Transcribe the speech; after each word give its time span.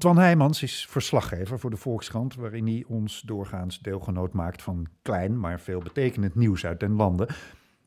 Twan 0.00 0.18
Heijmans 0.18 0.62
is 0.62 0.86
verslaggever 0.90 1.58
voor 1.58 1.70
de 1.70 1.76
Volkskrant, 1.76 2.34
waarin 2.34 2.66
hij 2.66 2.84
ons 2.88 3.20
doorgaans 3.20 3.78
deelgenoot 3.78 4.32
maakt 4.32 4.62
van 4.62 4.86
klein, 5.02 5.40
maar 5.40 5.60
veel 5.60 5.80
betekenend 5.80 6.34
nieuws 6.34 6.66
uit 6.66 6.80
den 6.80 6.92
landen. 6.92 7.28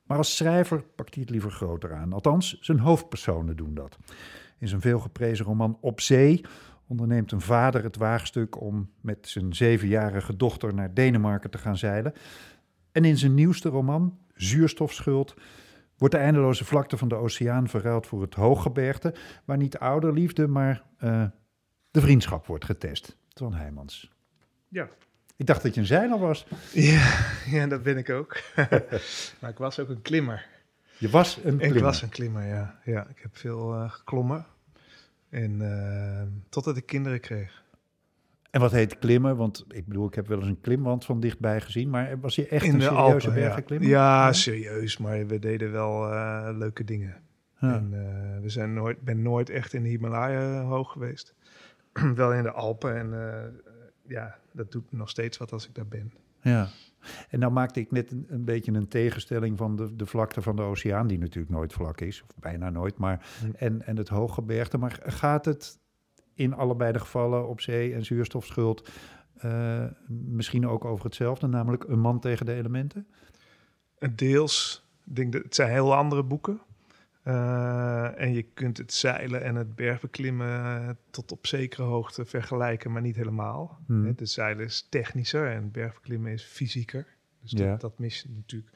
Maar 0.04 0.18
als 0.18 0.36
schrijver 0.36 0.84
pakt 0.96 1.14
hij 1.14 1.24
het 1.24 1.32
liever 1.32 1.52
groter 1.52 1.94
aan. 1.94 2.14
Althans, 2.14 2.60
zijn 2.60 2.80
hoofdpersonen 2.80 3.56
doen 3.56 3.74
dat. 3.74 3.98
In 4.60 4.68
zijn 4.68 4.82
veelgeprezen 4.82 5.46
roman 5.46 5.78
Op 5.82 6.02
Zee 6.02 6.46
onderneemt 6.88 7.32
een 7.32 7.42
vader 7.42 7.84
het 7.84 7.98
waagstuk 7.98 8.62
om 8.62 8.90
met 9.02 9.28
zijn 9.28 9.56
zevenjarige 9.56 10.36
dochter 10.36 10.74
naar 10.74 10.94
Denemarken 10.94 11.50
te 11.50 11.58
gaan 11.58 11.78
zeilen. 11.78 12.14
En 12.92 13.06
in 13.06 13.18
zijn 13.18 13.34
nieuwste 13.34 13.70
roman, 13.70 14.18
Zuurstofschuld, 14.36 15.36
wordt 15.98 16.14
de 16.14 16.20
eindeloze 16.20 16.66
vlakte 16.66 16.98
van 16.98 17.08
de 17.08 17.16
oceaan 17.16 17.70
verruild 17.70 18.08
voor 18.08 18.22
het 18.22 18.34
hooggebergte, 18.34 19.14
waar 19.46 19.58
niet 19.58 19.78
ouderliefde, 19.78 20.48
maar 20.48 20.84
uh, 21.00 21.26
de 21.92 22.02
vriendschap 22.02 22.48
wordt 22.48 22.66
getest. 22.66 23.18
Twan 23.34 23.54
Heijmans. 23.54 24.12
Ja. 24.68 24.90
Ik 25.36 25.46
dacht 25.46 25.64
dat 25.64 25.74
je 25.74 25.80
een 25.80 25.88
zeiler 25.88 26.20
was. 26.20 26.46
Ja, 26.72 27.26
ja 27.46 27.68
dat 27.68 27.84
ben 27.84 27.98
ik 27.98 28.10
ook. 28.10 28.42
maar 29.40 29.50
ik 29.50 29.58
was 29.58 29.80
ook 29.80 29.90
een 29.90 30.02
klimmer. 30.02 30.46
Je 30.98 31.10
was 31.10 31.36
een 31.36 31.58
klimmer? 31.58 31.78
Ik 31.78 31.84
was 31.84 32.02
een 32.02 32.10
klimmer, 32.10 32.48
ja. 32.48 32.80
ja 32.86 33.08
ik 33.08 33.20
heb 33.22 33.38
veel 33.38 33.74
uh, 33.74 33.92
geklommen. 33.92 34.46
En 35.30 35.60
uh, 35.62 36.22
totdat 36.50 36.78
ik 36.78 36.86
kinderen 36.86 37.20
kreeg. 37.20 37.63
En 38.54 38.60
wat 38.60 38.72
heet 38.72 39.00
klimmen? 39.00 39.36
Want 39.36 39.66
ik 39.68 39.86
bedoel, 39.86 40.08
ik 40.08 40.16
heb 40.16 40.28
wel 40.28 40.38
eens 40.38 40.48
een 40.48 40.62
klimwand 40.62 41.06
van 41.06 41.20
dichtbij 41.20 41.62
gezien. 41.62 41.90
Maar 41.90 42.20
was 42.20 42.36
je 42.36 42.48
echt 42.48 42.66
In 42.66 42.74
een 42.74 42.82
serieuze 42.82 43.32
bergenklimmer? 43.32 43.90
Ja. 43.90 44.26
ja, 44.26 44.34
serieus. 44.34 44.98
Maar 44.98 45.28
we 45.28 45.40
deden 45.40 45.72
wel 45.72 46.12
uh, 46.12 46.50
leuke 46.58 46.84
dingen. 46.84 47.22
Ja. 47.60 47.74
En 47.74 47.90
we 48.42 48.50
zijn 48.50 48.74
nooit, 48.74 49.02
ben 49.02 49.22
nooit 49.22 49.50
echt 49.50 49.74
in 49.74 49.84
de 49.84 49.90
Himalaya 49.90 50.62
hoog 50.62 50.92
geweest. 50.92 51.36
wel 52.16 52.34
in 52.34 52.44
de 52.44 52.52
Alpen. 52.52 52.98
En 52.98 53.08
uh, 53.08 53.60
ja, 54.08 54.36
dat 54.52 54.72
doet 54.72 54.92
nog 54.92 55.10
steeds 55.10 55.38
wat 55.38 55.52
als 55.52 55.68
ik 55.68 55.76
daar 55.76 55.88
ben. 55.88 56.14
Ja. 56.42 56.68
En 57.30 57.40
nou 57.40 57.52
maakte 57.52 57.80
ik 57.80 57.92
net 57.92 58.12
een, 58.12 58.26
een, 58.30 58.46
beetje 58.46 58.72
een 58.72 58.88
tegenstelling 58.88 59.58
van 59.58 59.76
de, 59.76 59.96
de 59.96 60.06
vlakte 60.06 60.42
van 60.42 60.56
de 60.56 60.62
oceaan, 60.62 61.08
die 61.08 61.20
natuurlijk 61.20 61.54
nooit 61.54 61.74
vlak 61.74 62.02
is, 62.02 62.24
of 62.24 62.30
bijna 62.40 62.70
nooit, 62.70 62.98
maar 62.98 63.26
hm. 63.40 63.46
en, 63.56 63.86
en 63.86 63.98
het 63.98 64.10
hooggebergte. 64.10 64.78
Maar 64.78 65.00
gaat 65.04 65.46
het 65.46 65.80
in 66.34 66.54
allebei 66.54 66.92
de 66.92 67.00
gevallen 67.00 67.48
op 67.48 67.62
zee 67.62 67.94
en 67.94 68.06
zuurstofschuld 68.06 68.90
uh, 69.46 69.86
misschien 70.08 70.68
ook 70.68 70.86
over 70.86 71.06
hetzelfde, 71.06 71.48
namelijk 71.48 71.84
een 71.84 72.00
man 72.00 72.20
tegen 72.20 72.46
de 72.46 72.54
elementen? 72.54 73.08
Deels. 74.16 74.88
Ik 75.06 75.16
denk 75.16 75.34
dat 75.34 75.44
het 75.44 75.56
zijn 75.56 75.72
heel 75.72 75.96
andere 75.96 76.24
boeken. 76.24 76.62
Uh, 77.28 78.22
en 78.22 78.34
je 78.34 78.42
kunt 78.42 78.78
het 78.78 78.94
zeilen 78.94 79.44
en 79.44 79.56
het 79.56 79.76
bergbeklimmen 79.76 80.98
tot 81.10 81.32
op 81.32 81.48
zekere 81.48 81.84
hoogte 81.84 82.26
vergelijken, 82.26 82.92
maar 82.92 83.02
niet 83.02 83.16
helemaal. 83.16 83.80
Hmm. 83.86 84.06
Het 84.06 84.30
zeilen 84.30 84.66
is 84.66 84.88
technischer 84.90 85.48
en 85.48 85.62
het 85.62 85.72
bergbeklimmen 85.72 86.32
is 86.32 86.44
fysieker. 86.44 87.06
Dus 87.42 87.52
dat, 87.52 87.60
ja. 87.60 87.76
dat 87.76 88.00
mis 88.00 88.22
je 88.22 88.30
natuurlijk 88.36 88.72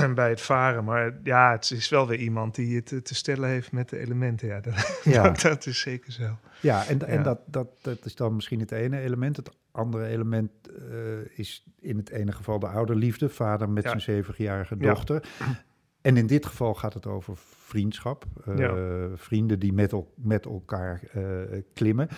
bij 0.14 0.28
het 0.28 0.40
varen. 0.40 0.84
Maar 0.84 1.18
ja, 1.22 1.52
het 1.52 1.70
is 1.70 1.88
wel 1.88 2.06
weer 2.06 2.18
iemand 2.18 2.54
die 2.54 2.76
het 2.76 3.04
te 3.04 3.14
stellen 3.14 3.48
heeft 3.48 3.72
met 3.72 3.88
de 3.88 3.98
elementen. 3.98 4.48
Ja, 4.48 4.60
dat, 4.70 5.00
ja. 5.04 5.30
dat, 5.30 5.66
is 5.66 5.80
zeker 5.80 6.12
zo. 6.12 6.38
Ja, 6.60 6.86
en, 6.86 7.06
en 7.06 7.22
Dat, 7.22 7.40
dat, 7.46 7.68
dat 7.82 8.04
is 8.04 8.14
dan 8.14 8.34
misschien 8.34 8.60
het 8.60 8.72
ene 8.72 9.00
element. 9.00 9.36
Het 9.36 9.50
andere 9.70 10.06
element 10.06 10.50
uh, 10.70 11.38
is 11.38 11.66
in 11.80 11.96
het 11.96 12.10
ene 12.10 12.32
geval 12.32 12.58
de 12.58 12.68
ouderliefde. 12.68 13.28
Vader 13.28 13.70
met 13.70 13.84
zijn 13.84 14.00
zevenjarige 14.00 14.76
dochter. 14.76 15.22
En 16.02 16.16
in 16.16 16.26
dit 16.26 16.46
geval 16.46 16.74
gaat 16.74 16.94
het 16.94 17.06
over 17.06 17.36
vriendschap. 17.36 18.24
Uh, 18.48 19.04
Vrienden 19.14 19.58
die 19.58 19.72
met, 19.72 19.92
el 19.92 20.14
met 20.16 20.44
elkaar 20.44 21.02
uh, 21.16 21.62
klimmen. 21.74 22.08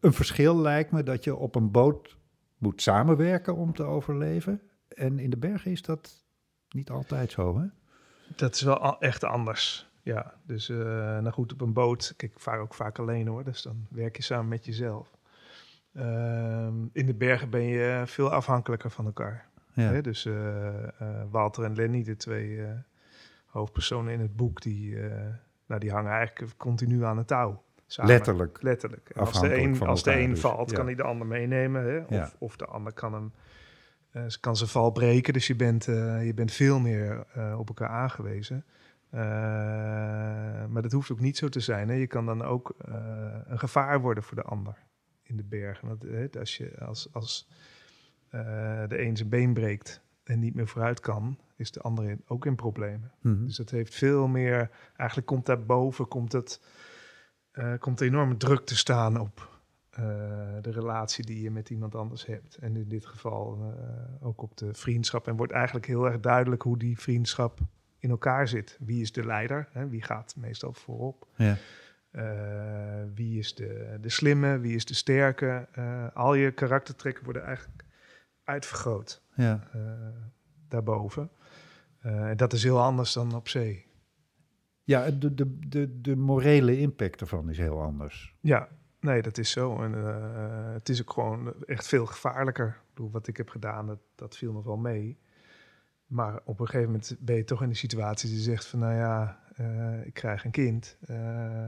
Een 0.00 0.12
verschil 0.12 0.60
lijkt 0.60 0.90
me 0.90 1.02
dat 1.02 1.24
je 1.24 1.36
op 1.36 1.54
een 1.54 1.70
boot 1.70 2.18
moet 2.58 2.82
samenwerken 2.82 3.56
om 3.56 3.74
te 3.74 3.82
overleven. 3.82 4.62
En 4.88 5.18
in 5.18 5.30
de 5.30 5.36
bergen 5.36 5.70
is 5.70 5.82
dat 5.82 6.25
niet 6.76 6.90
altijd 6.90 7.30
zo, 7.30 7.58
hè? 7.58 7.66
Dat 8.36 8.54
is 8.54 8.60
wel 8.60 9.00
echt 9.00 9.24
anders. 9.24 9.88
Ja, 10.02 10.34
dus 10.42 10.68
uh, 10.68 10.78
nou 11.18 11.30
goed, 11.30 11.52
op 11.52 11.60
een 11.60 11.72
boot, 11.72 12.14
kijk, 12.16 12.32
ik 12.32 12.40
vaar 12.40 12.58
ook 12.58 12.74
vaak 12.74 12.98
alleen 12.98 13.26
hoor, 13.26 13.44
dus 13.44 13.62
dan 13.62 13.86
werk 13.90 14.16
je 14.16 14.22
samen 14.22 14.48
met 14.48 14.64
jezelf. 14.64 15.10
Uh, 15.92 16.66
in 16.92 17.06
de 17.06 17.14
bergen 17.14 17.50
ben 17.50 17.62
je 17.62 18.02
veel 18.06 18.32
afhankelijker 18.32 18.90
van 18.90 19.06
elkaar. 19.06 19.48
Ja. 19.72 20.00
Dus 20.00 20.26
uh, 20.26 20.74
Walter 21.30 21.64
en 21.64 21.74
Lenny, 21.74 22.02
de 22.02 22.16
twee 22.16 22.60
hoofdpersonen 23.46 24.12
in 24.12 24.20
het 24.20 24.36
boek, 24.36 24.62
die, 24.62 24.96
nou, 25.66 25.80
die 25.80 25.90
hangen 25.90 26.12
eigenlijk 26.12 26.56
continu 26.56 27.04
aan 27.04 27.16
het 27.16 27.26
touw. 27.26 27.62
Samen. 27.86 28.12
Letterlijk. 28.12 28.62
Letterlijk. 28.62 29.10
als 29.16 29.40
de 29.40 29.56
een, 29.56 29.80
als 29.80 30.02
de 30.02 30.18
een 30.18 30.30
dus. 30.30 30.40
valt, 30.40 30.72
kan 30.72 30.86
hij 30.86 30.94
de 30.94 31.02
ander 31.02 31.26
meenemen. 31.26 31.84
Hè? 31.84 31.98
Of, 31.98 32.10
ja. 32.10 32.30
of 32.38 32.56
de 32.56 32.66
ander 32.66 32.92
kan 32.92 33.12
hem 33.12 33.32
kan 34.40 34.56
zijn 34.56 34.70
val 34.70 34.90
breken. 34.90 35.32
Dus 35.32 35.46
je 35.46 35.56
bent, 35.56 35.84
je 35.84 36.32
bent 36.34 36.52
veel 36.52 36.78
meer 36.78 37.26
op 37.56 37.68
elkaar 37.68 37.88
aangewezen. 37.88 38.64
maar 40.70 40.82
dat 40.82 40.92
hoeft 40.92 41.10
ook 41.10 41.20
niet 41.20 41.36
zo 41.36 41.48
te 41.48 41.60
zijn. 41.60 41.88
Hè? 41.88 41.94
Je 41.94 42.06
kan 42.06 42.26
dan 42.26 42.42
ook 42.42 42.74
een 43.46 43.58
gevaar 43.58 44.00
worden 44.00 44.22
voor 44.22 44.36
de 44.36 44.42
ander 44.42 44.76
in 45.22 45.36
de 45.36 45.44
bergen. 45.44 45.98
Als 46.38 46.56
je 46.56 46.78
als, 46.78 47.08
als 47.12 47.48
de 48.88 48.96
een 48.98 49.16
zijn 49.16 49.28
been 49.28 49.54
breekt 49.54 50.00
en 50.24 50.38
niet 50.38 50.54
meer 50.54 50.68
vooruit 50.68 51.00
kan, 51.00 51.38
is 51.56 51.70
de 51.70 51.80
andere 51.80 52.18
ook 52.26 52.46
in 52.46 52.54
problemen. 52.54 53.12
Mhm. 53.20 53.44
Dus 53.44 53.56
dat 53.56 53.70
heeft 53.70 53.94
veel 53.94 54.26
meer, 54.26 54.70
eigenlijk 54.96 55.28
komt 55.28 55.46
daarboven, 55.46 56.08
komt 56.08 56.32
het, 56.32 56.60
uh, 57.52 57.72
komt 57.78 58.00
enorme 58.00 58.36
druk 58.36 58.66
te 58.66 58.76
staan 58.76 59.20
op 59.20 59.60
uh, 59.98 60.35
de 60.62 60.70
relatie 60.70 61.24
die 61.24 61.42
je 61.42 61.50
met 61.50 61.70
iemand 61.70 61.94
anders 61.94 62.26
hebt. 62.26 62.56
En 62.56 62.76
in 62.76 62.88
dit 62.88 63.06
geval 63.06 63.74
ook 64.20 64.42
op 64.42 64.56
de 64.56 64.74
vriendschap. 64.74 65.28
En 65.28 65.36
wordt 65.36 65.52
eigenlijk 65.52 65.86
heel 65.86 66.06
erg 66.06 66.20
duidelijk 66.20 66.62
hoe 66.62 66.78
die 66.78 66.98
vriendschap 66.98 67.58
in 67.98 68.10
elkaar 68.10 68.48
zit. 68.48 68.78
Wie 68.80 69.00
is 69.00 69.12
de 69.12 69.24
leider? 69.26 69.68
Hè? 69.72 69.88
Wie 69.88 70.02
gaat 70.02 70.34
meestal 70.36 70.72
voorop? 70.72 71.26
Ja. 71.36 71.56
wie 73.14 73.38
is 73.38 73.54
de, 73.54 73.98
de 74.00 74.08
slimme? 74.08 74.58
Wie 74.58 74.74
is 74.74 74.84
de 74.84 74.94
sterke? 74.94 75.68
al 76.14 76.34
je 76.34 76.52
karaktertrekken 76.52 77.24
worden 77.24 77.44
eigenlijk 77.44 77.84
uitvergroot 78.46 79.22
ja. 79.34 79.68
Uh, 79.76 79.82
daarboven. 80.68 81.30
Uh, 82.06 82.30
dat 82.36 82.52
is 82.52 82.62
heel 82.62 82.82
anders 82.82 83.12
dan 83.12 83.34
op 83.34 83.48
zee. 83.48 83.84
Ja, 84.82 85.10
de, 85.10 85.34
de, 85.34 85.58
de, 85.68 86.00
de 86.00 86.16
morele 86.16 86.78
impact 86.78 87.20
ervan 87.20 87.50
is 87.50 87.58
heel 87.58 87.82
anders. 87.82 88.34
Ja, 88.40 88.68
nee, 89.06 89.22
dat 89.22 89.38
is 89.38 89.50
zo. 89.50 89.82
En 89.82 89.94
uh, 89.94 90.72
het 90.72 90.88
is 90.88 91.00
ook 91.00 91.12
gewoon 91.12 91.54
echt 91.66 91.86
veel 91.86 92.06
gevaarlijker. 92.06 92.66
Ik 92.66 92.94
bedoel, 92.94 93.10
wat 93.10 93.26
ik 93.26 93.36
heb 93.36 93.48
gedaan, 93.48 93.86
dat, 93.86 93.98
dat 94.14 94.36
viel 94.36 94.52
nog 94.52 94.64
wel 94.64 94.76
mee. 94.76 95.18
Maar 96.06 96.40
op 96.44 96.60
een 96.60 96.66
gegeven 96.66 96.86
moment 96.86 97.16
ben 97.20 97.36
je 97.36 97.44
toch 97.44 97.62
in 97.62 97.68
de 97.68 97.74
situatie 97.74 98.30
die 98.30 98.38
zegt 98.38 98.66
van, 98.66 98.78
nou 98.78 98.94
ja, 98.94 99.40
uh, 99.60 100.06
ik 100.06 100.14
krijg 100.14 100.44
een 100.44 100.50
kind. 100.50 100.96
Uh, 101.10 101.16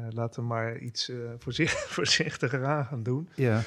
laten 0.09 0.41
we 0.41 0.49
maar 0.49 0.79
iets 0.79 1.13
voorzichtig, 1.45 1.89
voorzichtiger 1.89 2.65
aan 2.65 2.85
gaan 2.85 3.03
doen. 3.03 3.29
Ja. 3.35 3.63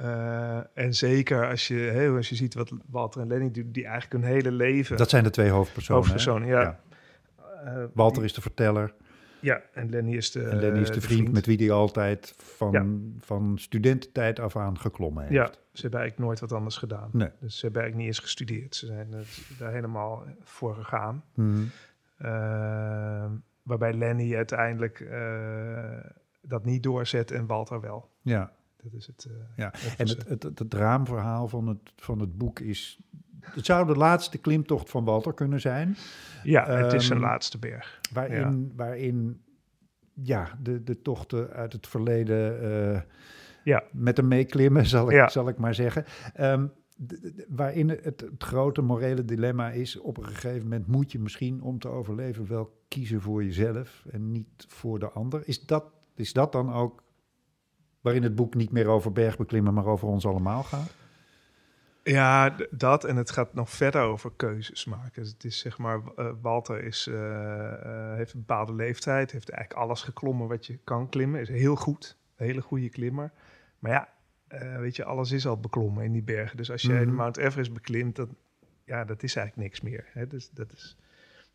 Uh, 0.00 0.60
en 0.74 0.94
zeker 0.94 1.48
als 1.48 1.68
je, 1.68 1.74
hè, 1.74 2.08
als 2.08 2.28
je 2.28 2.34
ziet 2.34 2.54
wat 2.54 2.72
Walter 2.86 3.20
en 3.20 3.26
Lenny 3.26 3.50
doen, 3.50 3.72
die 3.72 3.84
eigenlijk 3.86 4.24
hun 4.24 4.32
hele 4.32 4.52
leven... 4.52 4.96
Dat 4.96 5.10
zijn 5.10 5.24
de 5.24 5.30
twee 5.30 5.50
hoofdpersonen, 5.50 6.02
Hoofdpersonen, 6.02 6.48
ja. 6.48 6.60
ja. 6.60 6.80
Uh, 7.64 7.84
Walter 7.94 8.24
is 8.24 8.32
de 8.32 8.40
verteller. 8.40 8.94
Ja, 9.42 9.62
en 9.72 9.90
Lenny 9.90 10.16
is 10.16 10.30
de, 10.30 10.42
en 10.42 10.60
Lenny 10.60 10.80
is 10.80 10.90
de, 10.90 11.00
vriend, 11.00 11.20
vriend, 11.20 11.32
met 11.32 11.46
wie 11.46 11.56
hij 11.56 11.70
altijd 11.70 12.34
van, 12.36 12.72
ja. 12.72 12.86
van 13.20 13.58
studententijd 13.58 14.40
af 14.40 14.56
aan 14.56 14.78
geklommen 14.78 15.22
heeft. 15.22 15.34
Ja, 15.34 15.46
ze 15.72 15.82
hebben 15.82 16.00
eigenlijk 16.00 16.28
nooit 16.28 16.40
wat 16.40 16.52
anders 16.52 16.76
gedaan. 16.76 17.10
Nee. 17.12 17.30
Dus 17.40 17.58
ze 17.58 17.64
hebben 17.64 17.82
eigenlijk 17.82 17.96
niet 17.96 18.06
eens 18.06 18.18
gestudeerd. 18.18 18.76
Ze 18.76 18.86
zijn 18.86 19.08
daar 19.58 19.72
helemaal 19.72 20.24
voor 20.40 20.74
gegaan. 20.74 21.24
Mm. 21.34 21.70
Uh, 22.22 23.30
waarbij 23.62 23.92
Lenny 23.92 24.36
uiteindelijk 24.36 25.06
dat 26.42 26.64
niet 26.64 26.82
doorzet 26.82 27.30
en 27.30 27.46
Walter 27.46 27.80
wel. 27.80 28.08
Ja, 28.22 28.52
dat 28.82 28.92
is 28.92 29.06
het. 29.06 29.26
Uh, 29.30 29.36
ja, 29.56 29.72
en 29.72 30.08
het, 30.08 30.28
het, 30.28 30.42
het, 30.42 30.58
het, 30.58 30.74
raamverhaal 30.74 31.48
van 31.48 31.66
het, 31.66 31.92
van 31.96 32.20
het 32.20 32.38
boek 32.38 32.60
is. 32.60 33.00
Het 33.42 33.66
zou 33.66 33.86
de 33.86 33.96
laatste 33.96 34.38
klimtocht 34.38 34.90
van 34.90 35.04
Walter 35.04 35.34
kunnen 35.34 35.60
zijn. 35.60 35.96
Ja, 36.42 36.66
het 36.66 36.92
is 36.92 37.06
zijn 37.06 37.18
ehm, 37.18 37.28
laatste 37.28 37.58
berg. 37.58 38.00
Waarin, 38.12 38.60
ja. 38.68 38.74
waarin 38.76 39.42
ja, 40.14 40.58
de, 40.62 40.82
de 40.82 41.02
tochten 41.02 41.50
uit 41.50 41.72
het 41.72 41.86
verleden 41.86 42.62
uh, 42.62 43.00
ja. 43.64 43.82
met 43.92 44.16
hem 44.16 44.28
meeklimmen, 44.28 44.86
zal 44.96 45.06
ik, 45.06 45.16
ja. 45.16 45.28
zal 45.28 45.48
ik 45.48 45.58
maar 45.58 45.74
zeggen. 45.74 46.04
Um, 46.40 46.72
waarin 47.48 47.88
het, 47.88 48.04
het, 48.04 48.24
grote 48.38 48.82
morele 48.82 49.24
dilemma 49.24 49.70
is: 49.70 49.98
op 49.98 50.16
een 50.16 50.26
gegeven 50.26 50.62
moment 50.62 50.86
moet 50.86 51.12
je 51.12 51.18
misschien 51.18 51.62
om 51.62 51.78
te 51.78 51.88
overleven 51.88 52.48
wel 52.48 52.82
kiezen 52.88 53.20
voor 53.20 53.44
jezelf 53.44 54.04
en 54.10 54.32
niet 54.32 54.66
voor 54.68 54.98
de 54.98 55.10
ander. 55.10 55.42
Is 55.44 55.66
dat, 55.66 55.84
is 56.14 56.32
dat 56.32 56.52
dan 56.52 56.72
ook 56.72 57.02
waarin 58.00 58.22
het 58.22 58.34
boek 58.34 58.54
niet 58.54 58.72
meer 58.72 58.86
over 58.86 59.12
bergbeklimmen, 59.12 59.74
maar 59.74 59.86
over 59.86 60.08
ons 60.08 60.26
allemaal 60.26 60.62
gaat? 60.62 60.94
Ja, 62.04 62.56
dat 62.70 63.04
en 63.04 63.16
het 63.16 63.30
gaat 63.30 63.54
nog 63.54 63.70
verder 63.70 64.02
over 64.02 64.32
keuzes 64.36 64.84
maken. 64.84 65.22
Dus 65.22 65.32
het 65.32 65.44
is 65.44 65.58
zeg 65.58 65.78
maar, 65.78 66.00
eh, 66.16 66.30
Walter 66.40 66.84
is, 66.84 67.06
eh, 67.06 67.72
eh, 67.72 68.16
heeft 68.16 68.32
een 68.32 68.38
bepaalde 68.38 68.74
leeftijd, 68.74 69.30
heeft 69.30 69.48
eigenlijk 69.48 69.80
alles 69.84 70.02
geklommen 70.02 70.48
wat 70.48 70.66
je 70.66 70.78
kan 70.84 71.08
klimmen, 71.08 71.40
is 71.40 71.48
heel 71.48 71.76
goed, 71.76 72.16
een 72.36 72.46
hele 72.46 72.60
goede 72.60 72.88
klimmer. 72.88 73.32
Maar 73.78 73.92
ja, 73.92 74.08
weet 74.78 74.96
je, 74.96 75.04
alles 75.04 75.30
is 75.30 75.46
al 75.46 75.60
beklommen 75.60 76.04
in 76.04 76.12
die 76.12 76.22
bergen. 76.22 76.56
Dus 76.56 76.70
als 76.70 76.82
jij 76.82 76.98
de 76.98 77.06
Mhm. 77.06 77.14
Mount 77.14 77.36
Everest 77.36 77.72
beklimt, 77.72 78.16
dan, 78.16 78.36
ja, 78.84 79.04
dat 79.04 79.22
is 79.22 79.36
eigenlijk 79.36 79.68
niks 79.68 79.80
meer. 79.80 80.04
Hè? 80.12 80.26
Dus 80.26 80.50
dat 80.50 80.72
is, 80.72 80.96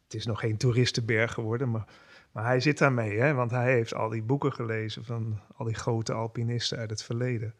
het 0.04 0.14
is 0.14 0.26
nog 0.26 0.40
geen 0.40 0.58
toeristenberg 0.58 1.34
geworden, 1.34 1.72
maar, 1.72 1.88
maar 2.32 2.46
hij 2.46 2.60
zit 2.60 2.78
daarmee, 2.78 3.20
hè? 3.20 3.34
want 3.34 3.52
hij 3.52 3.74
heeft 3.74 3.94
al 3.94 4.10
die 4.10 4.24
boeken 4.24 4.54
gelezen 4.54 5.06
van 5.06 5.40
al 5.56 5.66
die 5.66 5.76
grote 5.76 6.14
alpinisten 6.14 6.78
uit 6.78 6.90
het 6.90 7.04
verleden. 7.04 7.54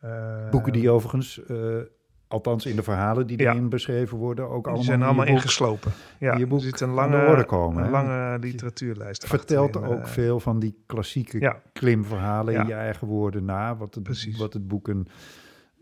Eh, 0.00 0.50
Boeken 0.50 0.72
die 0.72 0.90
overigens, 0.90 1.44
eh, 1.46 1.56
althans 2.28 2.66
in 2.66 2.76
de 2.76 2.82
verhalen 2.82 3.26
die 3.26 3.38
Ja. 3.42 3.50
erin 3.52 3.68
beschreven 3.68 4.18
worden, 4.18 4.44
ook 4.44 4.50
allemaal 4.52 4.74
Die 4.74 4.84
zijn 4.84 4.98
in 5.00 5.04
allemaal 5.06 5.24
boek 5.26 5.34
ingeslopen. 5.34 5.92
Ja, 6.18 6.34
in 6.34 6.50
er 6.52 6.60
zit 6.60 6.80
een 6.80 6.90
lange, 6.90 7.44
komen, 7.44 7.84
een 7.84 7.90
lange 7.90 8.38
literatuurlijst 8.38 9.26
vertelt 9.26 9.76
achterin, 9.76 9.96
ook 9.98 10.04
eh, 10.04 10.10
veel 10.10 10.40
van 10.40 10.58
die 10.58 10.82
klassieke 10.86 11.40
Ja, 11.40 11.60
klimverhalen 11.72 12.54
in 12.54 12.66
je 12.66 12.74
eigen 12.74 13.06
woorden 13.06 13.44
na. 13.44 13.76
Wat 13.76 13.94
het, 13.94 14.02
Precies. 14.04 14.38
wat 14.38 14.52
het 14.52 14.68
boek 14.68 14.88
een, 14.88 15.08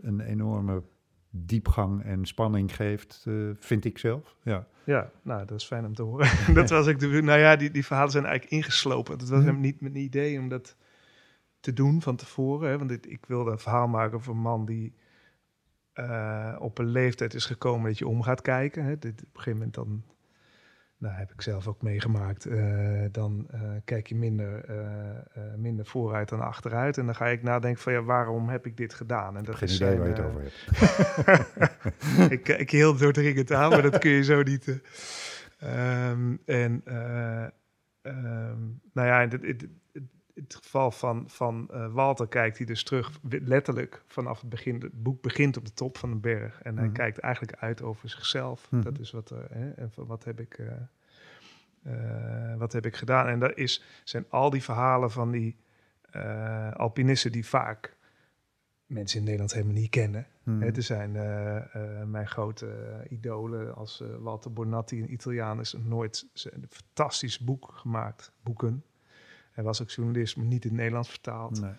een 0.00 0.20
enorme 0.20 0.82
diepgang 1.30 2.02
en 2.04 2.24
spanning 2.26 2.74
geeft, 2.76 3.26
vind 3.58 3.84
ik 3.84 3.98
zelf. 3.98 4.36
Ja. 4.42 4.66
ja, 4.84 5.10
nou, 5.22 5.44
dat 5.46 5.60
is 5.60 5.66
fijn 5.66 5.84
om 5.84 5.94
te 5.94 6.02
horen. 6.02 6.28
dat 6.54 6.70
was 6.76 6.86
ik 6.86 6.98
de, 6.98 7.06
nou 7.06 7.38
ja, 7.38 7.56
die, 7.56 7.70
die 7.70 7.84
verhalen 7.86 8.10
zijn 8.12 8.24
eigenlijk 8.24 8.54
ingeslopen. 8.54 9.18
Dat 9.18 9.28
was 9.28 9.38
Mhm. 9.38 9.48
hem 9.48 9.60
niet 9.60 9.80
mijn 9.80 9.96
idee 9.96 10.38
om 10.38 10.48
dat 10.48 10.76
te 11.60 11.72
doen 11.72 12.02
van 12.02 12.16
tevoren. 12.16 12.70
Hè? 12.70 12.78
Want 12.78 12.88
dit, 12.88 13.10
ik 13.10 13.26
wilde 13.26 13.50
een 13.50 13.58
verhaal 13.58 13.88
maken 13.88 14.16
over 14.16 14.32
een 14.32 14.38
man 14.38 14.66
die 14.66 14.94
eh, 15.92 16.56
op 16.58 16.78
een 16.78 16.86
leeftijd 16.88 17.34
is 17.34 17.44
gekomen 17.44 17.86
dat 17.88 17.98
je 17.98 18.06
om 18.06 18.22
gaat 18.22 18.42
kijken. 18.42 18.84
Hè? 18.84 18.98
Dit, 18.98 19.12
op 19.12 19.20
een 19.20 19.26
gegeven 19.32 19.52
moment 19.52 19.74
dan, 19.74 20.04
nou 20.98 21.14
heb 21.14 21.32
ik 21.32 21.42
zelf 21.42 21.66
ook 21.66 21.82
meegemaakt, 21.82 22.46
eh, 22.46 23.04
dan 23.12 23.46
eh, 23.50 23.60
kijk 23.84 24.06
je 24.06 24.14
minder, 24.14 24.64
minder 25.56 25.86
vooruit 25.86 26.28
dan 26.28 26.40
achteruit. 26.40 26.98
En 26.98 27.06
dan 27.06 27.14
ga 27.14 27.26
ik 27.26 27.42
nadenken 27.42 27.82
van 27.82 27.92
ja, 27.92 28.02
waarom 28.02 28.48
heb 28.48 28.66
ik 28.66 28.76
dit 28.76 28.94
gedaan? 28.94 29.36
En 29.36 29.44
dat 29.44 29.56
Geen 29.56 29.68
is 29.68 29.74
idee 29.76 29.88
zijn, 29.88 29.98
waar 29.98 30.08
je 30.08 30.14
het 30.14 30.24
over 30.24 30.42
hebt. 30.42 32.32
ik 32.32 32.42
kijk 32.42 32.70
heel 32.70 32.96
doordringend 32.96 33.52
aan, 33.52 33.70
maar 33.70 33.82
dat 33.82 33.98
kun 33.98 34.10
je 34.10 34.24
zo 34.24 34.42
niet. 34.42 34.68
eh. 34.68 34.76
Ehm, 35.58 36.36
en 36.44 36.80
eh, 36.84 37.44
ehm, 38.02 38.60
nou 38.92 39.08
ja, 39.08 39.20
in 39.20 39.28
het, 39.28 39.42
het, 39.42 39.66
het, 39.92 40.02
het 40.52 40.62
geval 40.64 40.90
van, 40.90 41.24
van 41.30 41.68
eh, 41.70 41.92
Walter 41.92 42.28
kijkt 42.28 42.56
hij 42.56 42.66
dus 42.66 42.82
terug, 42.84 43.18
letterlijk 43.28 44.02
vanaf 44.06 44.40
het 44.40 44.48
begin. 44.50 44.80
Het 44.80 45.02
boek 45.02 45.22
begint 45.22 45.56
op 45.56 45.64
de 45.64 45.72
top 45.72 45.98
van 45.98 46.10
een 46.10 46.20
berg 46.20 46.62
en 46.62 46.76
hij 46.76 46.84
Mhm. 46.86 46.94
kijkt 46.94 47.18
eigenlijk 47.18 47.56
uit 47.58 47.82
over 47.82 48.08
zichzelf. 48.08 48.70
Mhm. 48.70 48.82
Dat 48.82 48.98
is 48.98 49.10
wat, 49.10 49.30
er, 49.30 49.46
hè, 49.50 49.70
en 49.70 49.90
van 49.92 50.06
wat 50.06 50.24
heb 50.24 50.40
ik. 50.40 50.58
eh, 50.58 50.72
wat 52.56 52.72
heb 52.72 52.86
ik 52.86 52.96
gedaan? 52.96 53.26
En 53.26 53.38
dat 53.38 53.56
is, 53.56 53.82
zijn 54.04 54.24
al 54.28 54.50
die 54.50 54.62
verhalen 54.62 55.10
van 55.10 55.30
die 55.30 55.56
alpinisten 56.76 57.32
die 57.32 57.46
vaak 57.46 57.96
mensen 58.86 59.18
in 59.18 59.24
Nederland 59.24 59.52
helemaal 59.52 59.74
niet 59.74 59.90
kennen. 59.90 60.26
Hè, 60.44 60.66
er 60.76 60.82
zijn 60.82 61.12
mijn 62.10 62.28
grote 62.28 63.00
idolen 63.08 63.74
als 63.74 64.02
Walter 64.18 64.52
Bonatti, 64.52 65.02
een 65.02 65.12
Italiaan, 65.12 65.60
is 65.60 65.72
nooit 65.84 66.26
een 66.50 66.66
fantastisch 66.70 67.38
boek 67.38 67.70
gemaakt, 67.74 68.32
boeken. 68.42 68.82
Hij 69.58 69.66
was 69.66 69.82
ook 69.82 69.90
journalist, 69.90 70.36
maar 70.36 70.46
niet 70.46 70.62
in 70.64 70.68
het 70.70 70.78
Nederlands 70.78 71.08
vertaald. 71.08 71.60
Nee. 71.60 71.70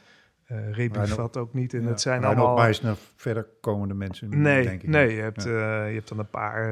Eh 0.45 1.37
ook 1.37 1.53
niet. 1.53 1.73
En 1.73 1.81
Ja. 1.81 1.87
het 1.87 2.01
zijn 2.01 2.23
allemaal... 2.23 2.55
Meisner, 2.55 2.97
verder 3.15 3.47
komende 3.61 3.93
mensen, 3.93 4.41
Nee, 4.41 4.63
denk 4.63 4.81
ik. 4.81 4.89
nee 4.89 5.15
je, 5.15 5.21
hebt, 5.21 5.43
Ja. 5.43 5.49
eh, 5.83 5.87
je 5.89 5.95
hebt 5.95 6.07
dan 6.09 6.19
een 6.19 6.29
paar 6.29 6.67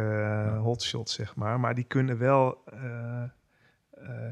Ja. 0.46 0.58
hotshots, 0.58 1.14
zeg 1.14 1.36
maar. 1.36 1.60
Maar 1.60 1.76
die 1.76 1.84
kunnen 1.84 2.18
wel... 2.18 2.64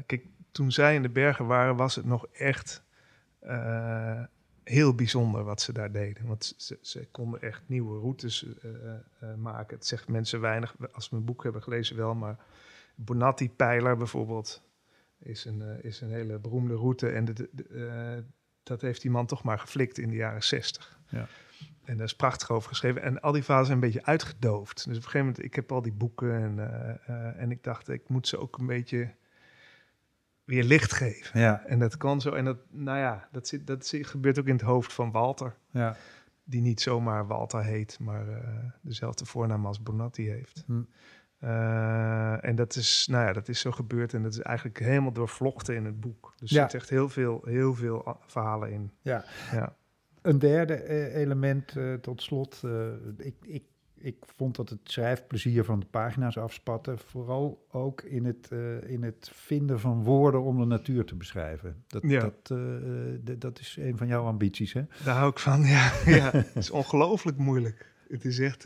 kijk, 0.06 0.26
toen 0.50 0.72
zij 0.72 0.94
in 0.94 1.02
de 1.02 1.08
bergen 1.08 1.46
waren, 1.46 1.76
was 1.76 1.94
het 1.94 2.04
nog 2.04 2.26
echt 2.32 2.82
heel 4.64 4.94
bijzonder 4.94 5.44
wat 5.44 5.60
ze 5.60 5.72
daar 5.72 5.92
deden. 5.92 6.26
Want 6.26 6.54
ze, 6.56 6.78
ze 6.80 7.08
konden 7.10 7.42
echt 7.42 7.62
nieuwe 7.66 7.98
routes 8.00 8.46
maken. 9.38 9.76
Het 9.76 9.86
zegt 9.86 10.08
mensen 10.08 10.40
weinig, 10.40 10.74
als 10.92 11.04
ze 11.04 11.10
mijn 11.14 11.26
boek 11.26 11.42
hebben 11.42 11.62
gelezen 11.62 11.96
wel, 11.96 12.14
maar 12.14 12.36
Bonatti-pijler 12.94 13.96
bijvoorbeeld 13.96 14.62
is 15.18 15.44
een, 15.44 15.62
eh, 15.62 15.84
is 15.84 16.00
een 16.00 16.10
hele 16.10 16.38
beroemde 16.38 16.74
route. 16.74 17.08
En 17.08 17.24
de, 17.24 17.32
de- 17.32 17.48
de, 17.52 17.64
eh, 17.68 18.22
dat 18.62 18.80
heeft 18.80 19.02
die 19.02 19.10
man 19.10 19.26
toch 19.26 19.42
maar 19.42 19.58
geflikt 19.58 19.98
in 19.98 20.08
de 20.10 20.16
jaren 20.16 20.42
zestig. 20.42 20.98
Ja. 21.08 21.26
En 21.84 21.96
daar 21.96 22.06
is 22.06 22.16
prachtig 22.16 22.50
over 22.50 22.68
geschreven. 22.68 23.02
En 23.02 23.20
al 23.20 23.32
die 23.32 23.42
verhalen 23.42 23.66
zijn 23.66 23.78
een 23.82 23.84
beetje 23.86 24.04
uitgedoofd. 24.06 24.74
Dus 24.76 24.84
op 24.84 24.90
een 24.90 25.10
gegeven 25.10 25.18
moment, 25.26 25.44
ik 25.44 25.54
heb 25.54 25.72
al 25.72 25.82
die 25.82 25.92
boeken 25.92 26.34
en, 26.34 26.58
eh, 27.06 27.42
en 27.42 27.50
ik 27.50 27.62
dacht, 27.62 27.88
ik 27.88 28.08
moet 28.08 28.28
ze 28.28 28.38
ook 28.38 28.58
een 28.58 28.66
beetje 28.66 29.14
weer 30.44 30.64
licht 30.64 30.92
geven. 30.92 31.40
Ja, 31.40 31.64
En 31.66 31.78
dat 31.78 31.96
kan 31.96 32.20
zo. 32.20 32.32
En 32.32 32.44
dat, 32.44 32.58
nou 32.70 32.98
ja, 32.98 33.28
dat, 33.32 33.48
zit, 33.48 33.66
dat 33.66 33.86
zit- 33.86 34.06
gebeurt 34.06 34.38
ook 34.38 34.46
in 34.46 34.52
het 34.54 34.62
hoofd 34.62 34.92
van 34.92 35.10
Walter. 35.10 35.54
ja. 35.70 35.96
Die 36.48 36.60
niet 36.60 36.80
zomaar 36.80 37.26
Walter 37.26 37.64
heet, 37.64 37.98
maar 38.00 38.24
dezelfde 38.82 39.24
voornaam 39.24 39.66
als 39.66 39.82
Bonatti 39.82 40.28
heeft. 40.30 40.62
Hm. 40.66 40.82
Eh, 41.38 42.44
en 42.44 42.54
dat 42.56 42.76
is, 42.76 43.06
nou 43.10 43.26
ja, 43.26 43.32
dat 43.32 43.48
is 43.48 43.60
zo 43.60 43.70
gebeurd. 43.70 44.14
En 44.14 44.22
dat 44.22 44.32
is 44.32 44.40
eigenlijk 44.40 44.78
helemaal 44.78 45.12
doorvlochten 45.12 45.74
in 45.74 45.84
het 45.84 46.00
boek. 46.00 46.34
Dus 46.38 46.50
Ja. 46.50 46.62
er 46.64 46.70
zit 46.70 46.80
echt 46.80 46.90
heel 46.90 47.08
veel, 47.08 47.40
heel 47.44 47.74
veel 47.74 48.08
a- 48.08 48.16
verhalen 48.26 48.72
in. 48.72 48.90
Ja. 49.00 49.24
Ja. 49.52 49.76
Een 50.22 50.38
derde 50.38 50.74
eh, 50.74 51.14
element 51.16 51.76
eh, 51.76 51.94
tot 51.94 52.22
slot. 52.22 52.60
eh, 52.64 52.86
ik, 53.16 53.34
ik, 53.42 53.62
ik 53.98 54.16
vond 54.36 54.56
dat 54.56 54.68
het 54.68 54.78
schrijfplezier 54.84 55.64
van 55.64 55.80
de 55.80 55.86
pagina's 55.86 56.36
afspatte. 56.38 56.96
Vooral 56.98 57.66
ook 57.70 58.02
in 58.02 58.24
het, 58.24 58.48
eh, 58.52 58.90
in 58.90 59.02
het 59.02 59.30
vinden 59.34 59.80
van 59.80 60.04
woorden 60.04 60.42
om 60.42 60.58
de 60.58 60.64
natuur 60.66 61.04
te 61.04 61.14
beschrijven. 61.14 61.84
Dat, 61.86 62.02
Ja. 62.06 62.20
dat, 62.20 62.58
eh, 62.58 63.34
dat 63.38 63.58
is 63.58 63.76
een 63.80 63.96
van 63.96 64.06
jouw 64.06 64.24
ambities, 64.24 64.72
hè? 64.72 64.82
Daar 65.04 65.16
hou 65.16 65.30
ik 65.30 65.38
van, 65.38 65.60
ja. 65.76 65.92
ja. 66.06 66.30
Het 66.32 66.56
is 66.56 66.70
ongelooflijk 66.70 67.36
moeilijk. 67.38 67.92
Het 68.08 68.24
is 68.24 68.38
echt... 68.38 68.64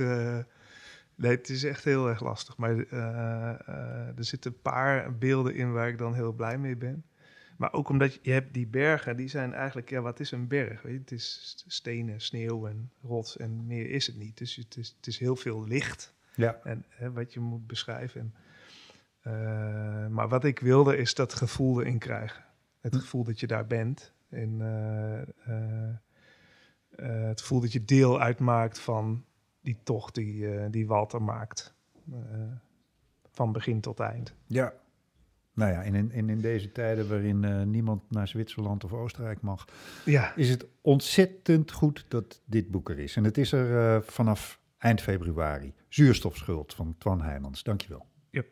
nee, 1.20 1.30
het 1.30 1.48
is 1.48 1.64
echt 1.64 1.84
heel 1.84 2.08
erg 2.08 2.20
lastig. 2.22 2.56
Maar 2.56 2.78
eh, 2.78 3.50
eh, 3.50 4.18
er 4.18 4.24
zitten 4.24 4.50
een 4.50 4.60
paar 4.62 5.18
beelden 5.18 5.54
in 5.54 5.72
waar 5.72 5.88
ik 5.88 5.98
dan 5.98 6.14
heel 6.14 6.32
blij 6.32 6.58
mee 6.58 6.76
ben. 6.76 7.04
Maar 7.56 7.72
ook 7.72 7.88
omdat 7.88 8.14
je, 8.14 8.20
je 8.22 8.32
hebt 8.32 8.54
die 8.54 8.66
bergen, 8.66 9.16
die 9.16 9.28
zijn 9.28 9.54
eigenlijk... 9.54 9.90
Ja, 9.90 10.00
wat 10.00 10.20
is 10.20 10.30
een 10.30 10.48
berg? 10.48 10.82
Weet 10.82 10.92
je? 10.92 10.98
Het 10.98 11.12
is 11.12 11.64
stenen, 11.66 12.20
sneeuw 12.20 12.66
en 12.66 12.90
rots 13.02 13.36
en 13.36 13.66
meer 13.66 13.90
is 13.90 14.06
het 14.06 14.16
niet. 14.16 14.38
Dus 14.38 14.56
het 14.56 14.76
is, 14.76 14.94
het 14.96 15.06
is 15.06 15.18
heel 15.18 15.36
veel 15.36 15.66
licht. 15.66 16.14
Ja. 16.34 16.60
En 16.64 16.84
hè, 16.88 17.12
wat 17.12 17.32
je 17.32 17.40
moet 17.40 17.66
beschrijven. 17.66 18.20
En, 18.20 18.34
eh, 19.32 20.06
maar 20.06 20.28
wat 20.28 20.44
ik 20.44 20.58
wilde 20.58 20.96
is 20.96 21.14
dat 21.14 21.34
gevoel 21.34 21.80
erin 21.80 21.98
krijgen. 21.98 22.44
Het 22.80 22.94
Hm. 22.94 23.00
gevoel 23.00 23.24
dat 23.24 23.40
je 23.40 23.46
daar 23.46 23.66
bent. 23.66 24.12
En 24.28 24.60
het 26.96 27.40
gevoel 27.40 27.60
dat 27.60 27.72
je 27.72 27.84
deel 27.84 28.20
uitmaakt 28.20 28.78
van 28.78 29.24
die 29.60 29.78
tocht 29.82 30.14
die, 30.14 30.48
eh, 30.48 30.66
die 30.70 30.86
Walter 30.86 31.22
maakt. 31.22 31.74
Eh, 32.12 32.16
van 33.30 33.52
begin 33.52 33.80
tot 33.80 34.00
eind. 34.00 34.34
Ja. 34.46 34.72
Nou 35.54 35.72
ja, 35.72 35.82
en 35.82 35.94
in, 35.94 36.10
in, 36.12 36.28
in 36.28 36.40
deze 36.40 36.72
tijden 36.72 37.08
waarin 37.08 37.44
eh, 37.44 37.62
niemand 37.62 38.10
naar 38.10 38.28
Zwitserland 38.28 38.84
of 38.84 38.92
Oostenrijk 38.92 39.40
mag, 39.40 39.64
Ja, 40.04 40.34
is 40.34 40.48
het 40.48 40.66
ontzettend 40.80 41.72
goed 41.72 42.04
dat 42.08 42.40
dit 42.44 42.70
boek 42.70 42.90
er 42.90 42.98
is. 42.98 43.16
En 43.16 43.24
het 43.24 43.38
is 43.38 43.52
er 43.52 44.02
vanaf 44.02 44.60
eind 44.78 45.00
februari. 45.00 45.74
Zuurstofschuld 45.88 46.74
van 46.74 46.94
Twan 46.98 47.22
Heijmans. 47.22 47.62
Dankjewel. 47.62 48.06
Yep. 48.30 48.46